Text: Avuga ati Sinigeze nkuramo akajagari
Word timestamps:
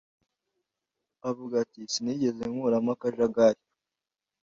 Avuga 1.29 1.53
ati 1.63 1.81
Sinigeze 1.93 2.43
nkuramo 2.51 2.91
akajagari 2.95 3.61